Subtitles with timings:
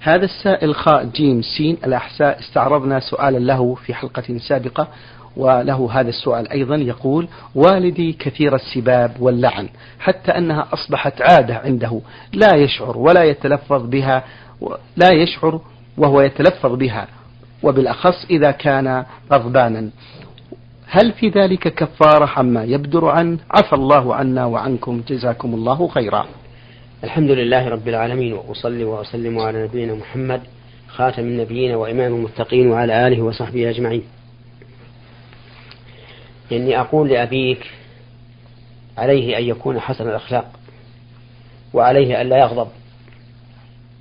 [0.00, 4.88] هذا السائل خاء جيم سين الأحساء استعرضنا سؤالا له في حلقة سابقة
[5.36, 9.68] وله هذا السؤال أيضا يقول والدي كثير السباب واللعن
[9.98, 12.00] حتى أنها أصبحت عادة عنده
[12.32, 14.24] لا يشعر ولا يتلفظ بها
[14.96, 15.60] لا يشعر
[15.98, 17.06] وهو يتلفظ بها
[17.62, 19.90] وبالأخص إذا كان غضبانا.
[20.86, 26.26] هل في ذلك كفارة عما يبدر عنه؟ عفى الله عنا وعنكم جزاكم الله خيرا.
[27.04, 30.40] الحمد لله رب العالمين وأصلي وأسلم على نبينا محمد
[30.88, 34.02] خاتم النبيين وإمام المتقين وعلى آله وصحبه أجمعين.
[36.52, 37.70] إني أقول لأبيك
[38.98, 40.50] عليه أن يكون حسن الأخلاق
[41.72, 42.68] وعليه أن لا يغضب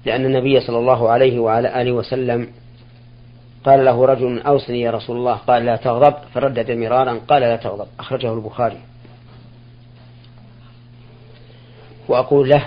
[0.06, 2.48] لأن النبي صلى الله عليه وعلى آله وسلم
[3.66, 5.36] قال له رجل أوصني يا رسول الله.
[5.36, 6.14] قال لا تغضب.
[6.34, 7.88] فردد مرارا قال لا تغضب.
[8.00, 8.78] أخرجه البخاري.
[12.08, 12.66] وأقول له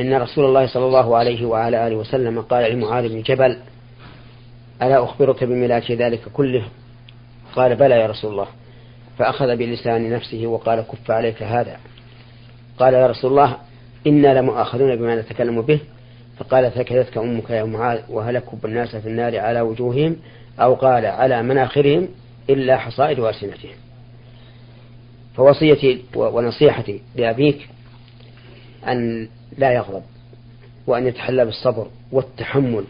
[0.00, 3.58] إن رسول الله صلى الله عليه وعلى آله وسلم قال لمعاذ بن جبل
[4.82, 6.64] ألا أخبرك بملاك ذلك كله؟
[7.54, 8.46] قال بلى يا رسول الله.
[9.18, 11.76] فأخذ بلسان نفسه وقال كف عليك هذا.
[12.78, 13.56] قال يا رسول الله
[14.06, 15.80] إنا لمؤاخذون بما نتكلم به.
[16.38, 20.16] فقال ثكلتك أمك يا معاذ؟ وهلكوا الناس في النار على وجوههم
[20.60, 22.08] أو قال على مناخرهم
[22.50, 23.74] إلا حصائد ألسنتهم
[25.36, 27.68] فوصيتي ونصيحتي لأبيك
[28.88, 30.02] أن لا يغضب
[30.86, 32.84] وأن يتحلى بالصبر والتحمل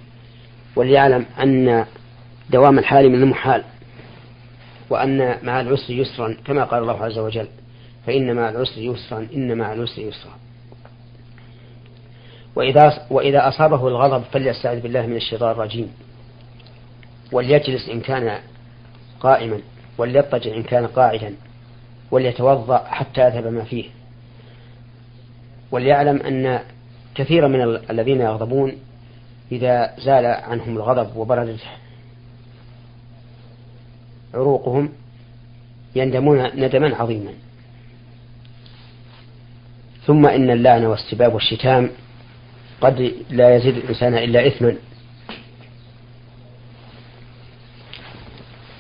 [0.77, 1.87] وليعلم أن
[2.51, 3.65] دوام الحال من المحال
[4.91, 7.49] وأن مع العسر يسرا كما قال الله عز وجل
[8.07, 10.33] فإن مع العسر يسرا إن مع العسر يسرا.
[12.57, 15.93] وإذا وإذا أصابه الغضب فليستعذ بالله من الشيطان الرجيم.
[17.33, 18.39] وليجلس إن كان
[19.21, 19.61] قائما
[19.99, 21.35] وليضطجع إن كان قاعدا
[22.11, 23.85] وليتوضأ حتى يذهب ما فيه.
[25.71, 26.61] وليعلم أن
[27.15, 28.73] كثيرا من الذين يغضبون
[29.53, 31.61] إذا زال عنهم الغضب وبردت
[34.35, 34.93] عروقهم
[35.97, 37.33] يندمون ندما عظيما.
[40.07, 41.91] ثم إن اللعن والسباب والشتام
[42.81, 44.77] قد لا يزيد الإنسان إلا إثما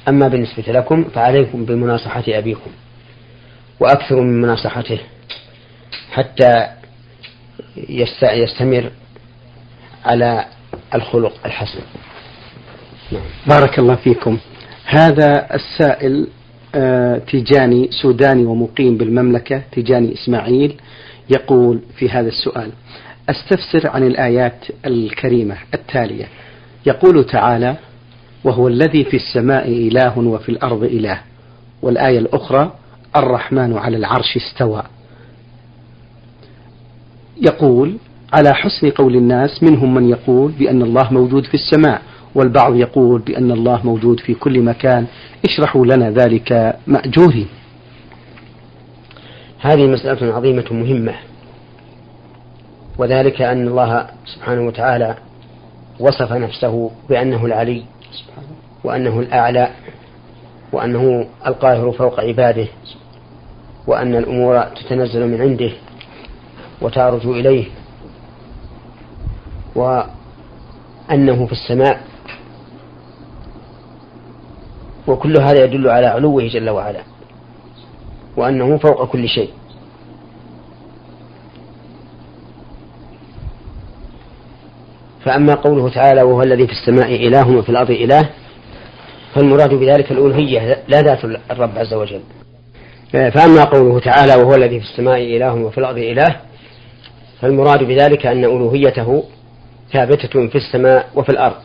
[0.08, 2.70] أما بالنسبة لكم فعليكم بمناصحة أبيكم
[3.80, 4.98] وأكثروا من مناصحته
[6.12, 6.75] حتى
[8.32, 8.90] يستمر
[10.04, 10.44] على
[10.94, 11.80] الخلق الحسن.
[13.12, 13.22] نعم.
[13.46, 14.38] بارك الله فيكم.
[14.84, 16.28] هذا السائل
[16.74, 20.80] آه، تيجاني سوداني ومقيم بالمملكة تيجاني إسماعيل
[21.30, 22.70] يقول في هذا السؤال
[23.28, 26.28] أستفسر عن الآيات الكريمة التالية.
[26.86, 27.76] يقول تعالى
[28.44, 31.20] وهو الذي في السماء إله وفي الأرض إله
[31.82, 32.72] والآية الأخرى
[33.16, 34.82] الرحمن على العرش استوى.
[37.42, 37.96] يقول
[38.32, 42.02] على حسن قول الناس؟ منهم من يقول بأن الله موجود في السماء
[42.34, 45.06] والبعض يقول بأن الله موجود في كل مكان.
[45.44, 47.48] اشرحوا لنا ذلك مأجورين.
[49.60, 51.14] هذه مسألة عظيمة مهمة
[52.98, 55.16] وذلك أن الله سبحانه وتعالى
[56.00, 57.82] وصف نفسه بأنه العلي
[58.84, 59.68] وأنه الأعلى
[60.72, 62.66] وأنه القاهر فوق عباده
[63.86, 65.72] وأن الأمور تتنزل من عنده.
[66.80, 67.66] وتعرج إليه
[69.74, 72.00] وأنه في السماء.
[75.06, 77.00] وكل هذا يدل على علوه جل وعلا
[78.36, 79.50] وأنه فوق كل شيء.
[85.24, 88.30] فأما قوله تعالى وهو الذي في السماء إله وفي الأرض إله
[89.34, 92.20] فالمراد بذلك الألوهية لا ذات الرب عز وجل.
[93.12, 96.36] فأما قوله تعالى وهو الذي في السماء إله وفي الأرض إله
[97.40, 99.24] فالمراد بذلك أن ألوهيته
[99.92, 101.56] ثابتة في السماء وفي الأرض.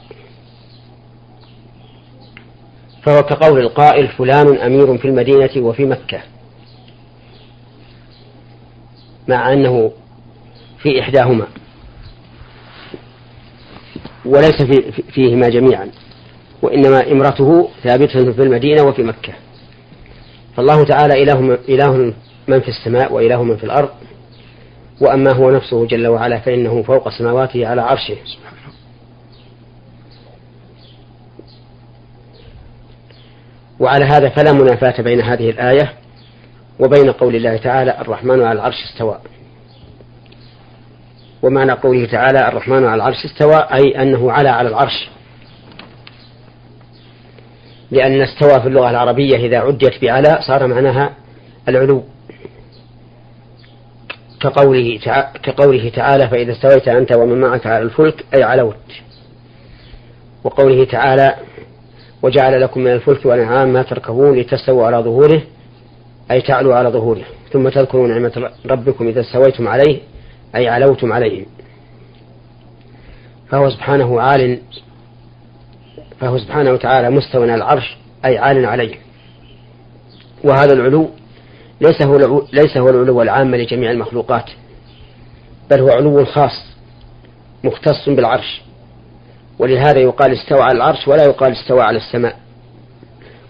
[3.04, 6.22] فهو كقول القائل فلان أمير في المدينة وفي مكة.
[9.28, 9.92] مع أنه
[10.78, 11.48] في إحداهما.
[14.26, 15.92] وليس في فيهما جميعا.
[16.62, 19.34] وإنما إمرته ثابتة في المدينة وفي مكة.
[20.56, 21.42] فالله تعالى إله,
[22.48, 23.90] من في السماء وإله من في الأرض.
[25.02, 28.18] وأما هو نفسه جل وعلا فإنه فوق سماواته على عرشه.
[33.80, 35.94] وعلى هذا فلا منافاة بين هذه الآية
[36.80, 39.20] وبين قول الله تعالى الرحمن على العرش استوى.
[41.42, 45.10] ومعنى قوله تعالى الرحمن على العرش استوى أي أنه على على العرش.
[47.92, 51.10] لأن استوى في اللغة العربية إذا عدت بعلى صار معناها
[51.68, 52.04] العلو.
[54.42, 55.00] كقوله
[55.44, 58.76] كقوله تعالى فإذا استويت أنت ومن معك على الفلك أي علوت
[60.44, 61.36] وقوله تعالى
[62.22, 65.42] وجعل لكم من الفلك والأنعام ما تركبون لتستووا على ظهوره
[66.32, 67.24] أي تعلوا على ظهوره.
[67.54, 70.00] ثم تذكروا نعمة ربكم إذا استويتم عليه
[70.56, 71.46] أي علوتم عليه.
[73.50, 74.60] فهو سبحانه عال
[76.20, 78.96] فهو سبحانه وتعالى مستوى العرش أي عال عليه.
[80.44, 81.10] وهذا العلو
[81.82, 84.50] ليس هو ليس هو العلو العام لجميع المخلوقات
[85.70, 86.66] بل هو علو خاص
[87.64, 88.62] مختص بالعرش.
[89.60, 92.40] ولهذا يقال استوى على العرش ولا يقال استوى على السماء.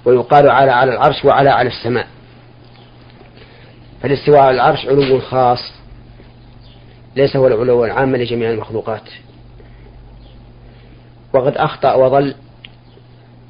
[0.05, 2.07] ويقال على على العرش وعلى على السماء.
[4.01, 5.73] فالاستواء على العرش علو خاص
[7.15, 9.09] ليس هو العلو العام لجميع المخلوقات.
[11.33, 12.35] وقد أخطأ وظل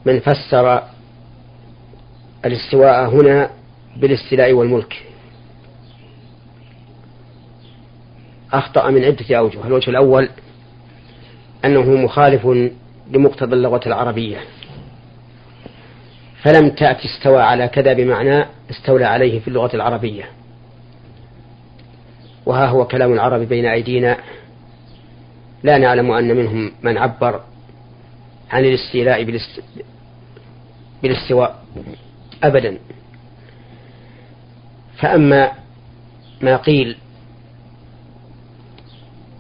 [0.05, 0.83] من فسر
[2.45, 3.49] الاستواء هنا
[3.97, 5.03] بالاستيلاء والملك.
[8.53, 9.67] أخطأ من عدة أوجه.
[9.67, 10.29] الوجه الأول
[11.65, 12.47] أنه مخالف
[13.11, 14.38] لمقتضى اللغة العربية.
[16.43, 20.23] فلم تأتي استوى على كذا بمعنى استولى عليه في اللغة العربية.
[22.45, 24.17] وها هو كلام العرب بين أيدينا.
[25.63, 27.41] لا نعلم أن منهم من عبر
[28.51, 29.41] عن الاستيلاء
[31.03, 31.65] بالاستواء
[32.43, 32.77] أبدا.
[35.01, 35.51] فأما
[36.42, 36.98] ما قيل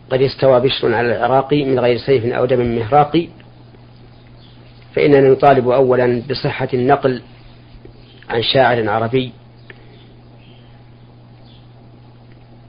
[0.09, 3.27] قد استوى بشر على العراق من غير سيف أو دم مهراق
[4.95, 7.21] فإننا نطالب أولا بصحة النقل
[8.29, 9.31] عن شاعر عربي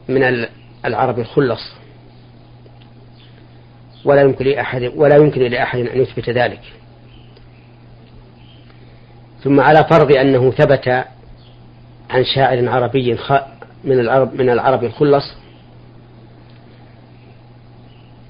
[0.08, 0.46] من
[0.84, 1.72] العرب الخلص.
[4.04, 6.60] ولا يمكن لأحد ولا يمكن لأحد أن يثبت ذلك.
[9.44, 11.04] ثم على فرض أنه ثبت
[12.12, 13.18] عن شاعر عربي
[13.84, 15.24] من العرب من العرب الخلص.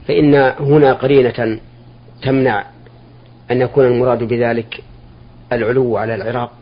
[0.08, 1.58] فإن هنا قرينة
[2.22, 2.66] تمنع
[3.50, 4.82] أن يكون المراد بذلك
[5.52, 6.52] العلو على العراق.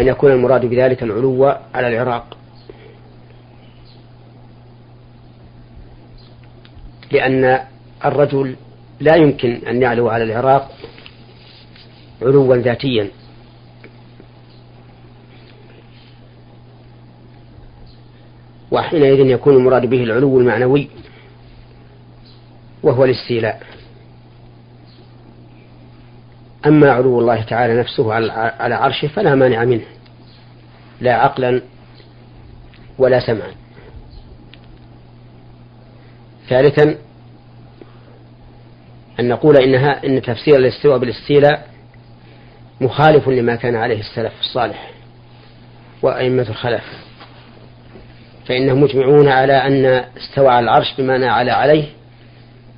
[0.00, 1.44] أن يكون المراد بذلك العلو
[1.74, 2.36] على العراق.
[7.12, 7.60] لأن
[8.04, 8.56] الرجل
[9.00, 10.70] لا يمكن أن يعلو على العراق
[12.22, 13.08] علوا ذاتيا.
[18.70, 20.88] وحينئذ يكون المراد به العلو المعنوي
[22.82, 23.62] وهو الاستيلاء.
[26.66, 28.14] أما علو الله تعالى نفسه
[28.60, 29.84] على عرشه فلا مانع منه.
[31.00, 31.62] لا عقلا
[32.98, 33.50] ولا سمعا.
[36.48, 36.96] ثالثا
[39.20, 41.70] أن نقول إنها إن تفسير الاستواء بالاستيلاء
[42.80, 44.90] مخالف لما كان عليه السلف الصالح
[46.02, 46.84] وأئمة الخلف.
[48.50, 49.84] فإنهم مجمعون على أن
[50.16, 51.88] استوى على العرش بمعنى على عليه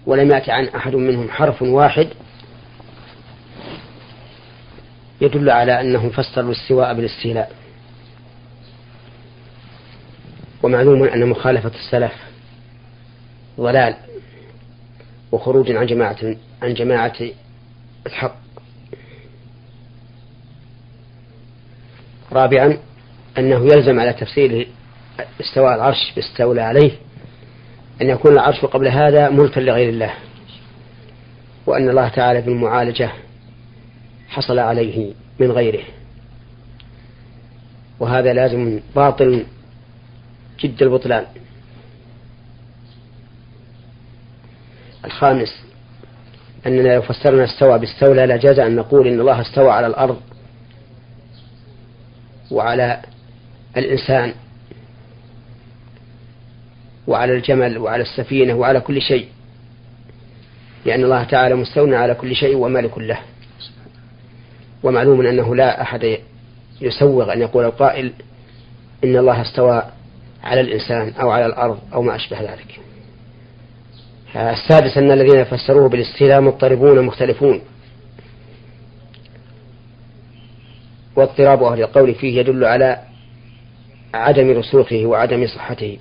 [0.06, 2.08] ولم يأتي عن أحد منهم حرف واحد.
[5.20, 7.52] يدل على أنهم فسروا الاستواء بالاستيلاء.
[10.62, 12.12] ومعلوم أن مخالفة السلف
[13.60, 13.94] ضلال
[15.32, 17.16] وخروج عن جماعة عن جماعة
[18.06, 18.36] الحق.
[22.32, 22.78] رابعا
[23.38, 24.68] أنه يلزم على تفسير
[25.40, 26.92] استواء العرش استولى عليه.
[28.02, 30.14] أن يكون العرش قبل هذا ملكا لغير الله.
[31.66, 33.10] وأن الله تعالى بالمعالجة
[34.28, 35.84] حصل عليه من غيره.
[38.00, 39.46] وهذا لازم باطل
[40.60, 41.26] جد البطلان.
[45.04, 45.64] الخامس
[46.66, 50.20] أننا لو فسرنا استوى باستولى لجاز أن نقول إن الله استوى على الأرض
[52.50, 53.02] وعلى
[53.76, 54.34] الإنسان.
[57.06, 59.28] وعلى الجمل وعلى السفينة وعلى كل شيء.
[60.84, 63.18] لأن الله تعالى مستولى على كل شيء ومالك له.
[64.82, 66.18] ومعلوم أنه لا أحد
[66.80, 68.12] يسوغ أن يقول القائل
[69.04, 69.82] إن الله استوى
[70.42, 72.80] على الإنسان أو على الأرض أو ما أشبه ذلك.
[74.36, 77.60] السادس أن الذين فسروه بالاستيلاء مضطربون مختلفون.
[81.16, 82.98] واضطراب أهل القول فيه يدل على
[84.14, 85.98] عدم رسوخه وعدم صحته.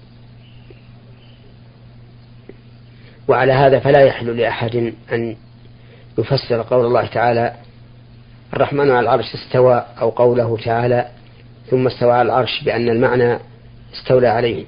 [3.28, 5.36] وعلى هذا فلا يحل لأحد أن
[6.18, 7.54] يفسر قول الله تعالى
[8.54, 11.08] الرحمن على العرش استوى أو قوله تعالى
[11.70, 13.40] ثم استوى على العرش بأن المعنى
[13.94, 14.66] استولى عليه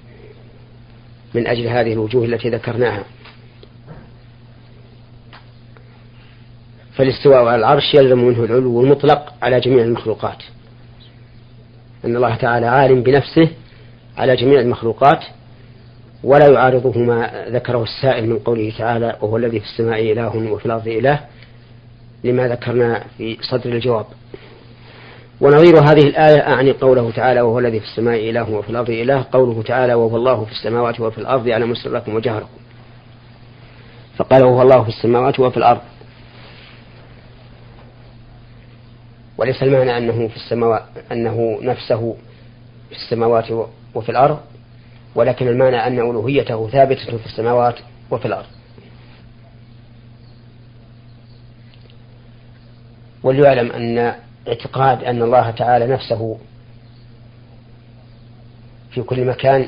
[1.34, 3.04] من أجل هذه الوجوه التي ذكرناها.
[6.96, 10.44] فالاستواء على العرش يلزم منه العلو المطلق على جميع المخلوقات.
[12.06, 13.50] أن الله تعالى عالم بنفسه
[14.18, 15.24] على جميع المخلوقات
[16.24, 20.88] ولا يعارضه ما ذكره السائل من قوله تعالى وهو الذي في السماء إله وفي الأرض
[20.88, 21.20] إله
[22.24, 24.06] لما ذكرنا في صدر الجواب.
[25.42, 29.64] ونظير هذه الآية أعني قوله تعالى وهو الذي في السماء إله وفي الأرض إله قوله
[29.64, 32.60] تعالى وهو الله في السماوات وفي الأرض يعلم سركم وجهركم.
[34.18, 35.82] فقال وهو الله في السماوات وفي الأرض.
[39.38, 42.16] وليس المعنى أنه في السماوات أنه نفسه
[42.90, 43.52] في السماوات
[43.96, 44.40] وفي الأرض.
[45.16, 47.76] ولكن المعنى أن ألوهيته ثابتة في السماوات
[48.12, 48.46] وفي الأرض.
[53.24, 54.16] وليعلم أن
[54.48, 56.38] اعتقاد أن الله تعالى نفسه
[58.92, 59.68] في كل مكان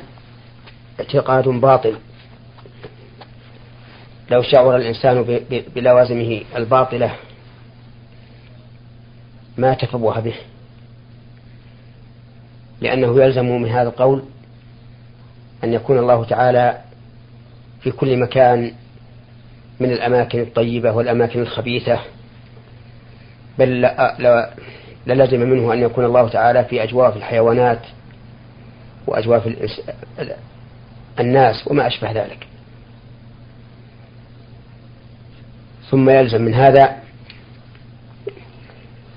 [1.00, 1.98] اعتقاد باطل.
[4.32, 5.42] لو شعر الإنسان
[5.76, 7.16] بلوازمه الباطلة
[9.58, 10.36] ما تفوه به
[12.82, 14.24] لأنه يلزم من هذا القول
[15.66, 16.78] أن يكون الله تعالى
[17.82, 18.72] في كل مكان
[19.80, 22.00] من الأماكن الطيبة والأماكن الخبيثة.
[23.60, 23.90] بل
[25.08, 27.80] للزم منه أن يكون الله تعالى في أجواف الحيوانات
[29.08, 29.48] وأجواف
[31.20, 32.48] الناس وما أشبه ذلك.
[35.92, 36.96] ثم يلزم من هذا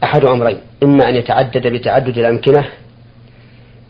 [0.04, 0.58] أحد أمرين.
[0.82, 2.68] إما أن يتعدد بتعدد الأمكنة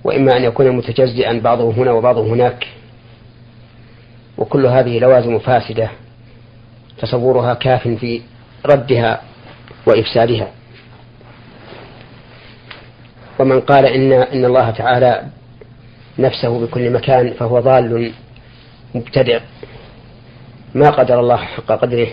[0.04, 2.66] وإما أن يكون متجزئا بعضه هنا وبعضه هناك.
[4.38, 5.90] وكل هذه لوازم فاسدة
[6.98, 8.22] تصورها كاف في
[8.66, 9.22] ردها
[9.86, 10.48] وإفسادها.
[13.38, 15.22] ومن قال إن إن الله تعالى
[16.18, 18.12] نفسه بكل مكان فهو ضال
[18.94, 19.40] مبتدع.
[20.74, 22.08] ما قدر الله حق قدره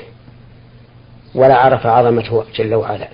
[1.36, 3.08] ولا عرف عظمته جل وعلا.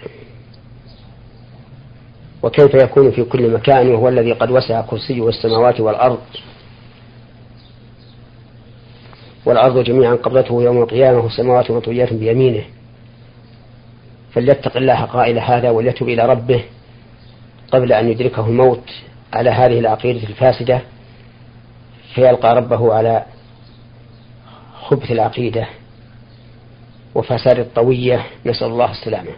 [2.44, 6.22] وكيف يكون في كل مكان وهو الذي قد وسع كرسيه السماوات والأرض.
[9.46, 12.64] والأرض جميعا قبضته يوم القيامة والسماوات مطويات بيمينه.
[14.34, 16.64] فليتق الله قائل هذا وليتب إلى ربه
[17.72, 18.90] قبل أن يدركه الموت
[19.34, 20.82] على هذه العقيدة الفاسدة.
[22.16, 23.26] فيلقى ربه على
[24.82, 25.68] خبث العقيدة
[27.16, 28.26] وفساد الطوية.
[28.46, 29.32] نسأل الله السلامة.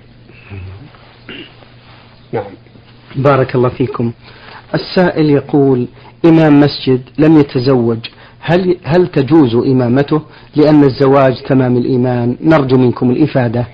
[2.32, 2.63] نعم.
[3.16, 4.12] بارك الله فيكم.
[4.74, 5.88] السائل يقول
[6.26, 7.98] إمام مسجد لم يتزوج
[8.40, 10.22] هل هل تجوز إمامته؟
[10.56, 13.68] لأن الزواج تمام الإيمان نرجو منكم الإفادة.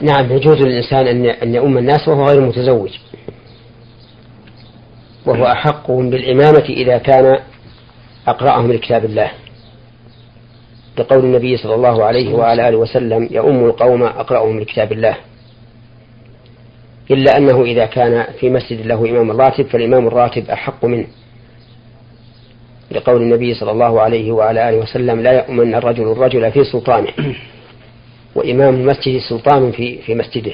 [0.00, 2.90] نعم يجوز للإنسان أن أن يؤم الناس وهو غير متزوج.
[5.26, 7.38] وهو أحقهم بالإمامة إذا كان
[8.28, 9.30] أقرأهم لكتاب الله.
[10.98, 15.16] لقول النبي صلى الله عليه وعلى آله وسلم يؤم القوم أقرأهم لكتاب الله.
[17.10, 21.06] إلا أنه إذا كان في مسجد له إمام راتب فالإمام الراتب أحق منه.
[22.90, 27.12] لقول النبي صلى الله عليه وعلى آله وسلم لا يؤمن الرجل الرجل في سلطانه.
[28.36, 30.52] وإمام المسجد سلطان في في مسجده.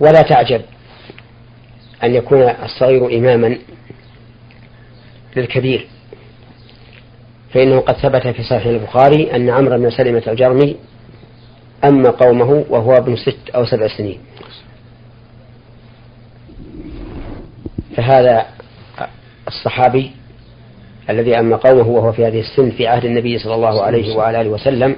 [0.00, 0.62] ولا تعجب
[2.04, 3.58] أن يكون الصغير إماما
[5.36, 5.97] للكبير.
[7.54, 10.76] فإنه قد ثبت في صحيح البخاري أن عمرو بن سلمة الجرمي
[11.84, 14.18] أما قومه وهو ابن ست أو سبع سنين.
[17.96, 18.46] فهذا
[19.48, 20.10] الصحابي
[21.10, 24.50] الذي أما قومه وهو في هذه السن في عهد النبي صلى الله عليه وعلى آله
[24.50, 24.96] وسلم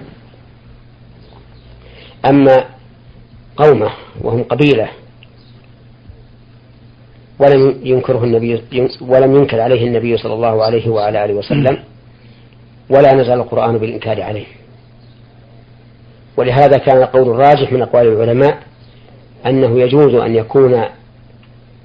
[2.31, 2.65] أما
[3.57, 3.91] قومه
[4.21, 4.89] وهم قبيلة
[7.39, 8.63] ولم ينكره النبي
[9.01, 11.79] ولم ينكر عليه النبي صلى الله عليه وعلى آله وسلم.
[12.91, 14.47] ولا نزل القرآن بالإنكار عليه.
[16.37, 18.59] ولهذا كان القول الراجح من أقوال العلماء
[19.47, 20.85] أنه يجوز أن يكون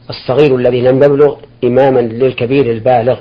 [0.10, 3.20] الصغير الذي لم يبلغ إماما للكبير البالغ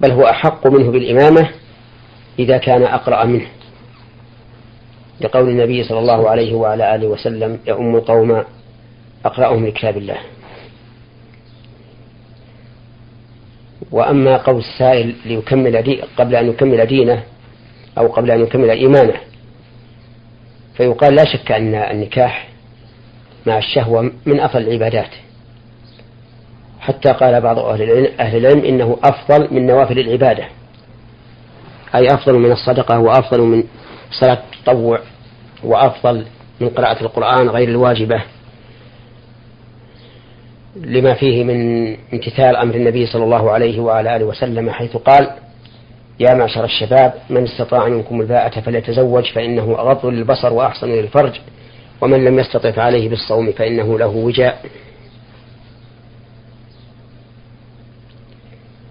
[0.00, 1.50] بل هو أحق منه بالإمامة
[2.38, 3.46] إذا كان أقرأ منه.
[5.20, 8.44] لقول النبي صلى الله عليه وعلى آله وسلم يؤم القوم
[9.24, 10.18] أقرأهم لكتاب الله.
[13.92, 17.22] وأما قول السائل ليكمل دي قبل أن يكمل دينه
[17.98, 19.16] أو قبل أن يكمل إيمانه
[20.76, 22.48] فيقال لا شك أن النكاح
[23.46, 25.10] مع الشهوة من أفضل العبادات.
[26.80, 30.44] حتى قال بعض أهل العلم إنه أفضل من نوافل العبادة
[31.94, 33.64] أي أفضل من الصدقة وأفضل من
[34.10, 34.98] صلاة التطوع
[35.64, 36.26] وأفضل
[36.60, 38.22] من قراءة القرآن غير الواجبة.
[40.76, 45.30] لما فيه من امتثال أمر النبي صلى الله عليه وعلى آله وسلم حيث قال
[46.20, 51.40] يا معشر الشباب من استطاع منكم الباءة فليتزوج فإنه أغض للبصر وأحسن للفرج
[52.00, 54.64] ومن لم يستطع فعليه بالصوم فإنه له وجاء.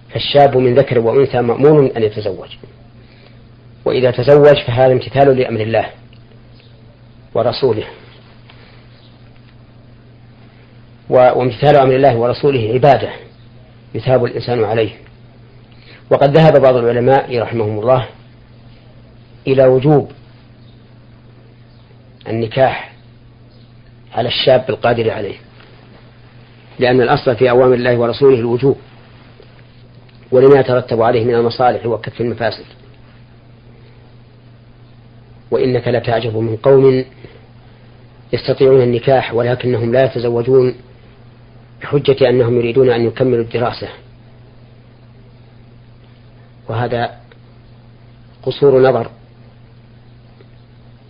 [0.09, 2.49] فالشاب من ذكر وأنثى مأمور أن يتزوج
[3.85, 5.85] وإذا تزوج فهذا امتثال لأمر الله
[7.33, 7.85] ورسوله.
[11.09, 13.09] وامتثال أمر الله ورسوله عبادة
[13.95, 14.91] يثاب الإنسان عليه.
[16.11, 18.07] وقد ذهب بعض العلماء رحمهم الله
[19.47, 20.11] إلى وجوب
[22.27, 22.93] النكاح
[24.13, 25.35] على الشاب القادر عليه
[26.79, 28.77] لأن الأصل في أوامر الله ورسوله الوجوب
[30.31, 32.65] ولما يترتب عليه من المصالح وكف المفاسد.
[35.51, 37.05] وإنك لتعجب من قوم
[38.33, 40.75] يستطيعون النكاح ولكنهم لا يتزوجون
[41.81, 43.87] بحجة أنهم يريدون أن يكملوا الدراسة.
[46.69, 47.15] وهذا
[48.43, 49.09] قصور نظر.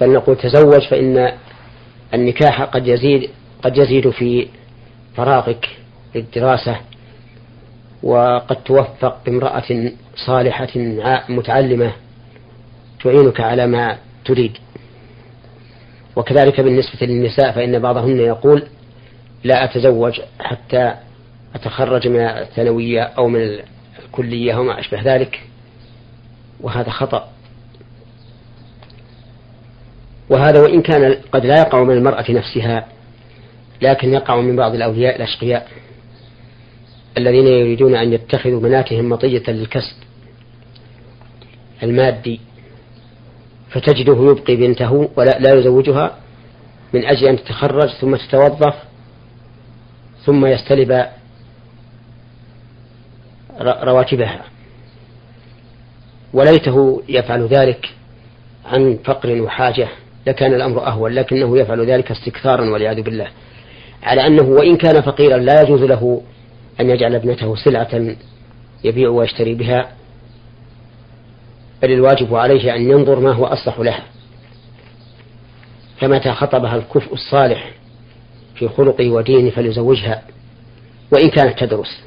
[0.01, 1.31] بل نقول تزوج فإن
[2.13, 3.29] النكاح قد يزيد
[3.63, 4.47] قد يزيد في
[5.15, 5.69] فراغك
[6.15, 6.75] للدراسة
[8.03, 10.69] وقد توفق بامرأة صالحة
[11.29, 11.91] متعلمة
[13.03, 14.57] تعينك على ما تريد.
[16.15, 18.63] وكذلك بالنسبة للنساء فإن بعضهن يقول
[19.43, 20.95] لا أتزوج حتى
[21.55, 23.59] أتخرج من الثانوية أو من
[24.05, 25.43] الكلية أو ما أشبه ذلك.
[26.61, 27.29] وهذا خطأ.
[30.29, 32.87] وهذا وإن كان قد لا يقع من المرأة نفسها
[33.81, 35.67] لكن يقع من بعض الأولياء الأشقياء
[37.17, 39.95] الذين يريدون أن يتخذوا بناتهم مطية للكسب
[41.83, 42.39] المادي.
[43.69, 46.17] فتجده يبقي بنته ولا لا يزوجها
[46.93, 48.75] من أجل أن تتخرج ثم تتوظف
[50.29, 51.05] ثم يستلب
[53.61, 54.41] رواتبها.
[56.33, 57.89] وليته يفعل ذلك
[58.65, 59.87] عن فقر وحاجة
[60.27, 63.27] لكان الأمر أهون لكنه يفعل ذلك استكثارا والعياذ بالله.
[64.03, 66.21] على أنه وإن كان فقيرا لا يجوز له
[66.79, 68.15] أن يجعل ابنته سلعة
[68.83, 69.89] يبيع ويشتري بها
[71.81, 74.03] بل الواجب عليه أن ينظر ما هو أصلح لها
[75.99, 77.71] فمتى خطبها الكفء الصالح
[78.59, 80.21] في خلقه ودينه فليزوجها
[81.11, 82.01] وإن كانت تدرس.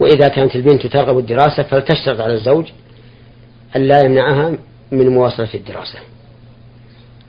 [0.00, 2.66] وإذا كانت البنت ترغب الدراسة فلتشترط على الزوج
[3.76, 4.52] أن لا يمنعها
[4.90, 5.98] من مواصلة الدراسة.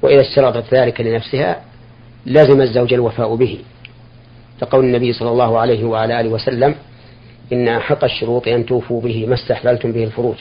[0.01, 1.61] وإذا اشترطت ذلك لنفسها
[2.25, 3.59] لازم الزوج الوفاء به.
[4.61, 6.75] لقول النبي صلى الله عليه وعلى آله وسلم
[7.53, 10.35] إن أحق الشروط أن توفوا به ما استحللتم به الفروج.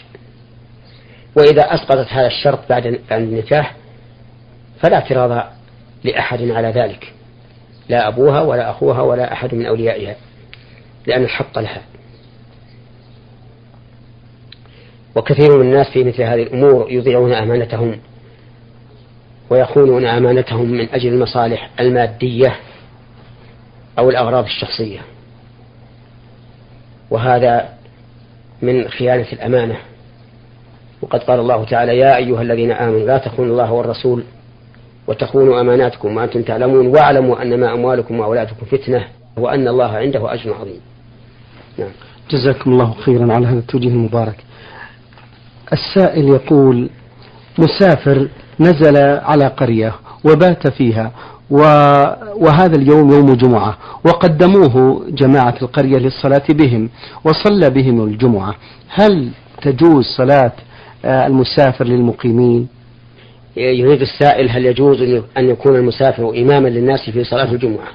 [1.37, 3.77] وإذا أسقطت هذا الشرط بعد النكاح
[4.81, 5.53] فلا اعتراض
[6.05, 7.13] لأحد على ذلك.
[7.93, 10.17] لا أبوها ولا أخوها ولا أحد من أوليائها
[11.07, 11.83] لأن الحق لها.
[15.15, 17.99] وكثير من الناس في مثل هذه الأمور يضيعون أمانتهم
[19.51, 22.57] ويخونون أمانتهم من أجل المصالح المادية
[23.99, 25.01] أو الأغراض الشخصية.
[27.11, 27.69] وهذا
[28.63, 29.77] من خيانة الأمانة.
[31.03, 34.25] وقد قال الله تعالى يا أيها الذين آمنوا لا تخونوا الله والرسول
[35.13, 39.05] وتخونوا أماناتكم وأنتم تعلمون واعلموا أنما أموالكم وأولادكم فتنة
[39.37, 40.81] وأن الله عنده أجر عظيم.
[41.79, 41.89] نعم.
[42.31, 44.37] جزاكم الله خيرا على هذا التوجيه المبارك.
[45.73, 46.91] السائل يقول
[47.59, 48.29] مسافر
[48.61, 49.95] نزل على قرية
[50.25, 51.13] وبات فيها
[52.37, 56.91] وهذا اليوم يوم جمعة وقدموه جماعة القرية للصلاة بهم
[57.25, 58.55] وصلى بهم الجمعة.
[58.89, 59.31] هل
[59.63, 60.53] تجوز صلاة
[61.05, 62.69] آه، المسافر للمقيمين؟
[63.57, 65.03] يريد السائل هل يجوز
[65.37, 67.89] أن يكون المسافر إماما للناس في صلاة الجمعة؟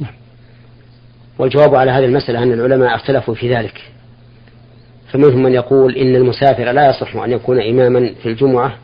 [0.00, 0.12] نعم.
[1.38, 3.80] والجواب على هذه المسألة أن العلماء اختلفوا في ذلك.
[5.12, 8.78] فمنهم من يقول إن المسافر لا يصح أن يكون إماما في الجمعة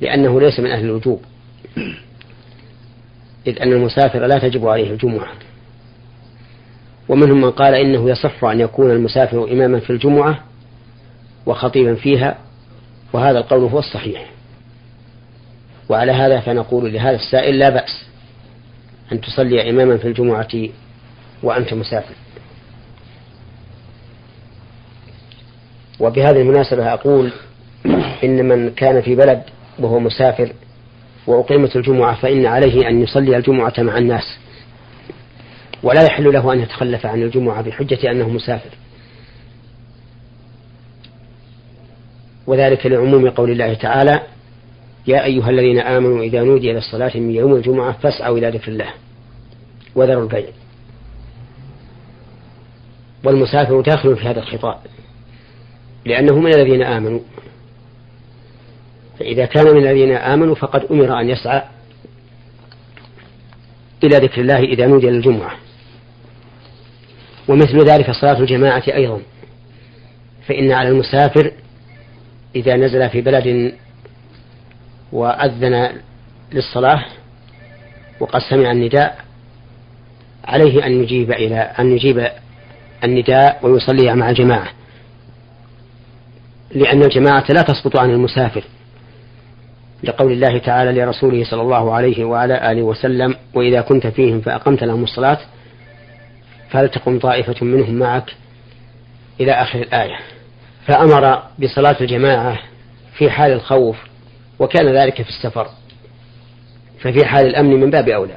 [0.00, 1.20] لأنه ليس من أهل الوجوب
[3.46, 5.28] إذ أن المسافر لا تجب عليه الجمعة.
[7.08, 10.38] ومنهم من قال إنه يصح أن يكون المسافر إماما في الجمعة
[11.46, 12.38] وخطيبا فيها
[13.14, 14.30] وهذا القول هو الصحيح.
[15.88, 18.06] وعلى هذا فنقول لهذا السائل لا بأس
[19.12, 20.68] أن تصلي إماما في الجمعة
[21.42, 22.14] وأنت مسافر.
[26.00, 27.32] وبهذه المناسبة أقول
[28.24, 29.42] إن من كان في بلد
[29.78, 30.52] وهو مسافر
[31.26, 34.38] وأقيمت الجمعة فإن عليه أن يصلي الجمعة مع الناس.
[35.82, 38.70] ولا يحل له أن يتخلف عن الجمعة بحجة أنه مسافر.
[42.46, 44.20] وذلك لعموم قول الله تعالى
[45.06, 48.90] يا أيها الذين آمنوا إذا نودي إلى الصلاة من يوم الجمعة فاسعوا إلى ذكر الله
[49.94, 50.48] وذروا البيع.
[53.24, 54.78] والمسافر داخل في هذا الخطاب
[56.04, 57.20] لأنه من الذين آمنوا.
[59.18, 61.62] فإذا كان من الذين آمنوا فقد أمر أن يسعى
[64.04, 65.54] إلى ذكر الله إذا نودي للجمعة
[67.48, 69.20] ومثل ذلك صلاة الجماعة أيضا.
[70.46, 71.52] فإن على المسافر
[72.56, 73.74] إذا نزل في بلد
[75.12, 75.92] وأذن
[76.52, 77.04] للصلاة
[78.20, 79.18] وقد سمع النداء
[80.44, 82.28] عليه أن يجيب إلى أن يجيب
[83.04, 84.68] النداء ويصلي مع الجماعة.
[86.70, 88.64] لأن الجماعة لا تسقط عن المسافر.
[90.04, 95.04] لقول الله تعالى لرسوله صلى الله عليه وعلى آله وسلم وإذا كنت فيهم فأقمت لهم
[95.04, 95.38] الصلاة
[96.70, 98.34] فلتقم طائفة منهم معك
[99.40, 100.18] إلى آخر الآية؟
[100.86, 102.58] فأمر بصلاة الجماعة
[103.18, 103.96] في حال الخوف
[104.58, 105.68] وكان ذلك في السفر
[107.00, 108.36] ففي حال الأمن من باب أولى.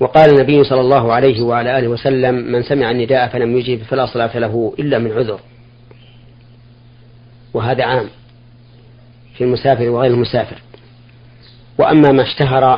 [0.00, 4.38] وقال النبي صلى الله عليه وعلى آله وسلم من سمع النداء فلم يجب فلا صلاة
[4.38, 5.40] له إلا من عذر.
[7.54, 8.08] وهذا عام
[9.34, 10.56] في المسافر وغير المسافر.
[11.78, 12.76] وأما ما اشتهر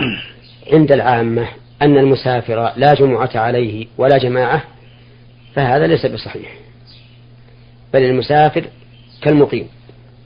[0.72, 1.48] عند العامة
[1.82, 4.62] أن المسافر لا جمعة عليه ولا جماعة
[5.54, 6.60] فهذا ليس بصحيح.
[7.94, 8.64] بل المسافر
[9.22, 9.68] كالمقيم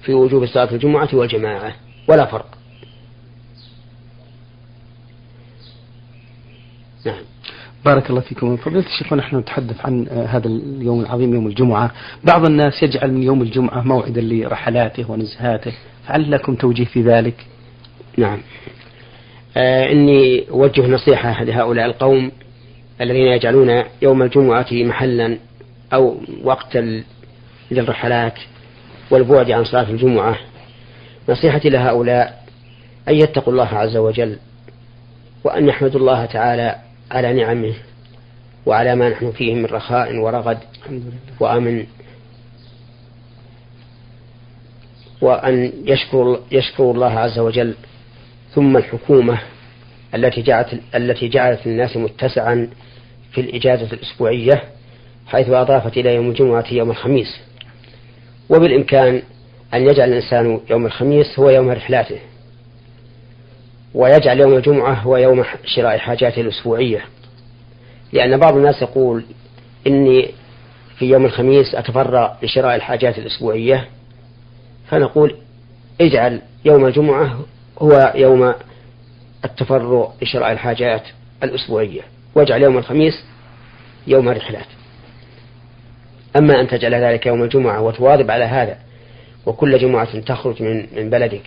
[0.03, 1.75] في وجوب صلاة الجمعة والجماعة
[2.09, 2.59] ولا فرق.
[7.07, 7.23] نعم.
[7.85, 8.57] بارك الله فيكم.
[8.57, 11.91] فضيلة الشيخ ونحن نتحدث عن هذا اليوم العظيم يوم الجمعة.
[12.25, 15.73] بعض الناس يجعل من يوم الجمعة موعدا لرحلاته ونزهاته.
[16.07, 17.47] فهل لكم توجيه في ذلك؟
[18.17, 18.39] نعم.
[19.57, 22.33] آه إني أوجه نصيحة لهؤلاء القوم
[23.01, 25.39] الذين يجعلون يوم الجمعة محلا
[25.93, 27.05] أو وقتا
[27.71, 28.39] للرحلات
[29.11, 30.39] والبعد عن صلاة الجمعة.
[31.29, 32.45] نصيحتي لهؤلاء
[33.09, 34.39] أن يتقوا الله عز وجل
[35.45, 36.77] وأن يحمدوا الله تعالى
[37.11, 37.75] على نعمه
[38.67, 40.59] وعلى ما نحن فيه من رخاء ورغد
[41.41, 41.87] وأمن.
[45.21, 47.75] وأن يشكروا يشكروا الله عز وجل.
[48.55, 49.39] ثم الحكومة
[50.15, 52.71] التي جعلت التي جعلت الناس متسعا
[53.33, 54.63] في الإجازة الأسبوعية
[55.27, 57.41] حيث أضافت إلى يوم الجمعة يوم الخميس.
[58.49, 59.23] وبالإمكان
[59.75, 62.19] أن يجعل الإنسان يوم الخميس هو يوم رحلاته
[63.95, 67.05] ويجعل يوم الجمعة هو يوم شراء حاجاته الأسبوعية.
[68.13, 69.25] لأن بعض الناس يقول
[69.87, 70.31] إني
[70.99, 73.89] في يوم الخميس أتفرغ لشراء الحاجات الأسبوعية
[74.89, 75.37] فنقول
[76.01, 77.39] اجعل يوم الجمعة
[77.79, 78.55] هو يوم
[79.45, 81.03] التفرغ لشراء الحاجات
[81.43, 82.03] الأسبوعية
[82.35, 83.25] واجعل يوم الخميس
[84.07, 84.67] يوم الرحلات
[86.37, 88.79] أما أن تجعل ذلك يوم الجمعة وتواظب على هذا
[89.47, 91.43] وكل جمعة تخرج من من بلدك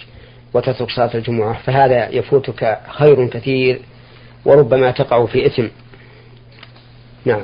[0.54, 3.82] وتترك صلاة الجمعة فهذا يفوتك خير كثير
[4.46, 5.68] وربما تقع في إثم.
[7.26, 7.42] نعم.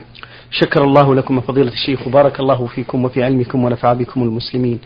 [0.51, 4.79] شكر الله لكم فضيلة الشيخ وبارك الله فيكم وفي علمكم ونفع بكم المسلمين.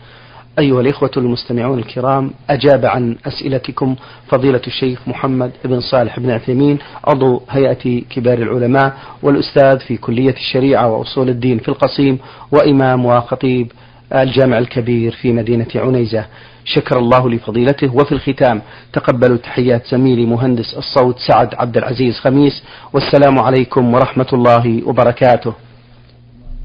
[0.58, 3.96] أيها الإخوة المستمعون الكرام أجاب عن أسئلتكم
[4.28, 10.92] فضيلة الشيخ محمد بن صالح بن عثيمين عضو هيئة كبار العلماء والأستاذ في كلية الشريعة
[10.92, 12.18] وأصول الدين في القصيم
[12.52, 13.72] وإمام وخطيب
[14.14, 16.24] الجامع الكبير في مدينة عنيزة.
[16.64, 17.94] شكر الله لفضيلته.
[17.94, 24.82] وفي الختام تقبلوا تحيات زميلي مهندس الصوت سعد عبد العزيز خميس والسلام عليكم ورحمة الله
[24.86, 25.52] وبركاته.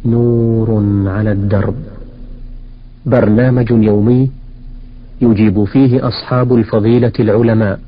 [0.06, 2.03] نور على الدرب.
[3.06, 4.32] برنامج يومي
[5.22, 7.80] يجيب فيه أصحاب الفضيلة العلماء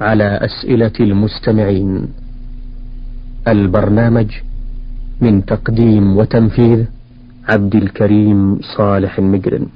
[0.00, 2.08] على أسئلة المستمعين.
[3.48, 4.30] البرنامج
[5.20, 6.84] من تقديم وتنفيذ
[7.48, 9.66] عبد الكريم صالح المجرم